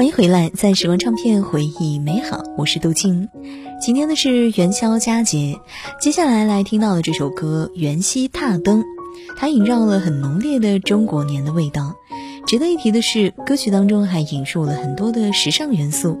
[0.00, 3.28] 欢迎回来，在时光唱片回忆美好，我是杜静。
[3.82, 5.60] 今天的是元宵佳节，
[6.00, 8.80] 接下来来听到的这首歌《元夕踏灯》，
[9.36, 11.96] 它萦绕了很浓烈的中国年的味道。
[12.46, 16.18] 值得一提的是，歌曲当中还引入了很多的时尚元素，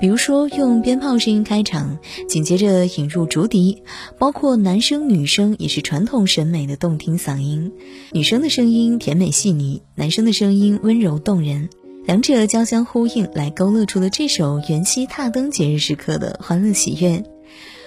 [0.00, 3.84] 比如说用鞭炮声音开场，紧接着引入竹笛，
[4.18, 7.70] 包括男生女生也是传统审美的动听嗓音，
[8.10, 11.68] 女生的声音甜美细腻，男生的声音温柔动人。
[12.06, 17.22] 两者交相呼应，来勾勒出了这首元夕踏灯节日时刻的欢乐喜悦。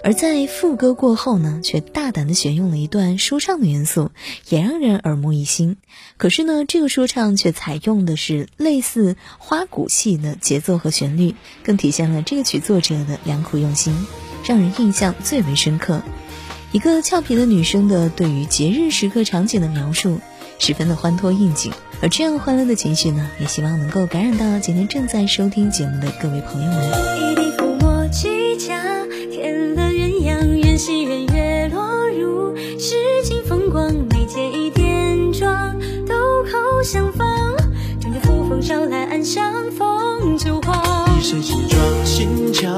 [0.03, 4.11] 而在副歌过后呢，却大胆的选用了一段说唱的元素，
[4.49, 5.77] 也让人耳目一新。
[6.17, 14.05] 可是呢，这个说唱却采用的是类似花鼓戏的节奏和旋律，更体现了这个曲作者的良苦用心，
[14.45, 16.01] 让人印象最为深刻。
[16.71, 20.19] 一个俏皮的女生的对于节日时刻场景的描述。
[20.65, 26.87] 十分的欢脱应景，而这样欢乐的情绪呢，也希望能够感染到今天正在收听节目的各位朋友们。
[27.19, 28.81] 一地烽火举家，
[29.29, 41.05] 添了鸳鸯，月落入诗情风光，眉间一点妆，豆蔻相风捎来暗香风酒花。
[41.19, 42.69] 一身轻装轻巧，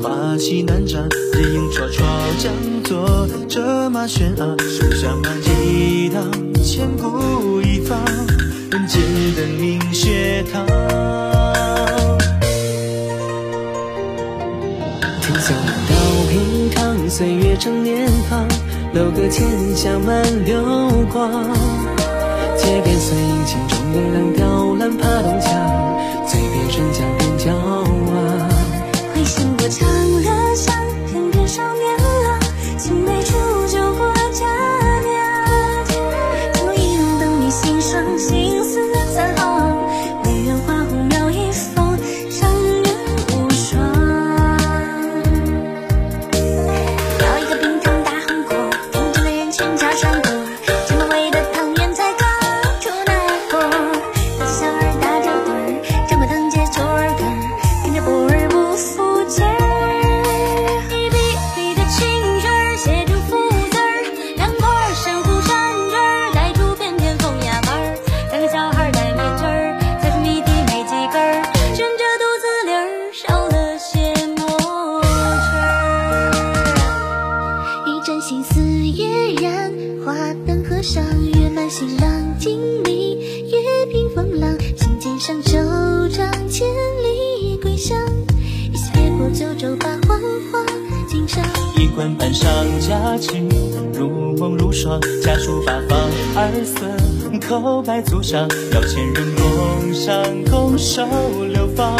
[0.00, 2.04] 花气难张，人影绰绰，
[2.38, 2.52] 将
[2.84, 5.41] 作策马悬啊，书香满。
[7.02, 7.98] 千古一方，
[8.70, 9.02] 人间
[9.34, 10.64] 的明学堂。
[15.20, 15.94] 天下难道
[16.30, 18.46] 平常，岁月成年方，
[18.94, 20.62] 楼阁千香满流
[21.12, 21.28] 光。
[22.56, 25.50] 街边碎银镜中月亮雕栏爬东墙，
[26.28, 27.02] 醉别春江
[82.00, 83.16] 浪静谧，
[83.50, 85.58] 月平风浪，心尖上手
[86.08, 86.66] 掌千
[87.02, 87.96] 里归乡，
[88.72, 90.64] 一次越过九州把黄花
[91.08, 91.44] 锦上，
[91.76, 92.48] 衣冠半上
[92.80, 93.48] 佳绩，
[93.92, 96.86] 如梦如霜，家书八方二色，
[97.38, 101.04] 叩拜足上，邀千人共赏，拱手
[101.52, 101.96] 流芳，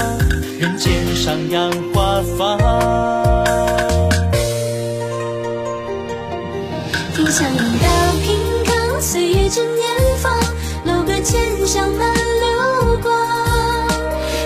[0.59, 2.59] 人间上阳花放。
[7.15, 8.02] 天上云。
[9.53, 9.85] 正年
[10.17, 10.33] 芳。
[10.87, 13.15] 楼阁千香满流光。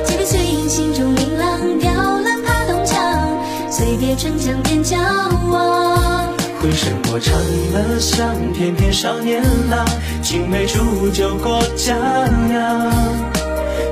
[0.05, 1.78] 借杯碎银，心中明朗。
[1.78, 2.99] 雕栏爬东墙，
[3.71, 4.97] 醉别春江边角。
[6.61, 7.33] 回身我长
[7.72, 9.41] 乐巷，翩翩少年
[9.71, 9.87] 郎，
[10.22, 11.95] 青梅煮酒过佳
[12.49, 12.91] 酿。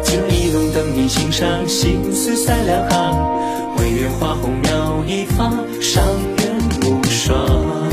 [0.02, 3.76] 酒意浓，等你欣赏，心思三两行。
[3.78, 6.02] 唯愿花红描一方，赏
[6.38, 7.83] 月无双。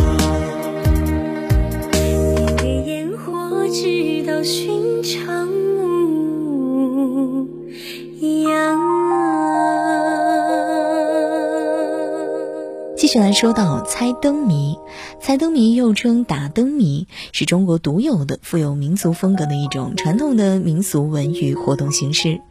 [13.02, 14.78] 继续来说到猜灯谜，
[15.20, 22.42] 猜灯谜又称打灯谜，是中国独有的富有民族风格的一种传统的民俗文娱活动形式，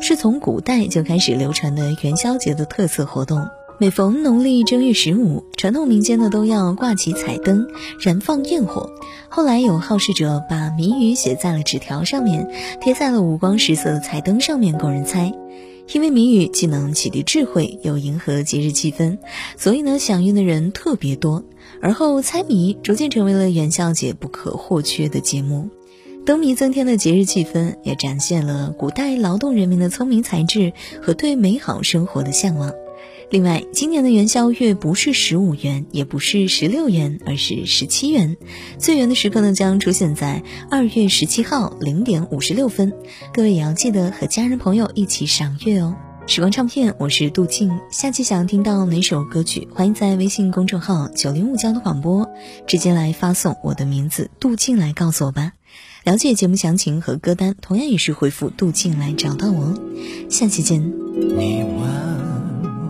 [0.00, 3.46] 是从古代就开始流传的元宵节的特色活动。
[3.78, 7.68] 每逢农历正月十五，传统民间呢都要挂起彩灯，
[8.00, 8.90] 燃放焰火。
[9.28, 12.50] 后来有好事者把谜语写在了纸条上面，
[12.80, 15.32] 贴在了五光十色的彩灯上面供人猜。
[15.92, 19.18] 因为谜语既能启迪智慧，又迎合节日气氛，
[19.56, 21.44] 所以呢，响应的人特别多。
[21.82, 25.70] 而后猜谜逐渐成为了元宵节不可或缺的节目。
[26.26, 30.72] 灯谜增添了节日气氛，也展现了古代劳动人民的聪明才智
[31.02, 32.72] 和对美好生活的向往。
[33.30, 38.36] 另外，今年的元宵月不是十五元，也不是十六元，而是十七元。
[38.76, 42.92] 最圆的时刻呢，将出现在二月十七号零点五十六分。
[43.32, 45.94] 各位也要记得和家人朋友一起赏月哦。
[46.26, 47.70] 时光唱片，我是杜静。
[47.92, 52.28] 下期想听到哪首歌曲，欢迎在微信公众号“九零五交通广播”
[52.66, 55.52] 直接来发送我的名字杜静来告诉我吧。
[56.02, 59.74] 了解节目详情和歌单，同样也是回复杜静来找到我。
[60.28, 60.92] 下期见。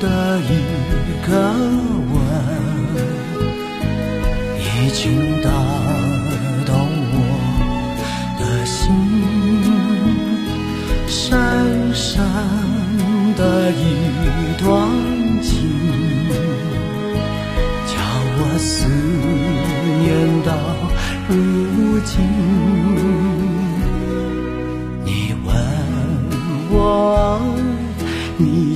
[0.00, 0.50] 的一
[1.26, 1.30] 个
[2.12, 2.16] 吻，
[4.58, 4.62] 已
[4.92, 5.02] 经
[5.42, 5.48] 打
[6.64, 6.70] 动
[7.12, 7.16] 我
[8.38, 8.74] 的心。
[11.08, 11.38] 深
[11.94, 12.22] 深
[13.36, 13.82] 的一
[14.62, 14.64] 段
[15.42, 15.50] 情，
[17.86, 17.92] 叫
[18.38, 18.86] 我思
[20.00, 20.04] 念
[20.42, 20.50] 到
[21.28, 21.34] 如
[22.04, 22.14] 今。
[25.04, 25.08] 你
[25.44, 25.48] 问
[26.70, 26.74] 我
[28.36, 28.75] 你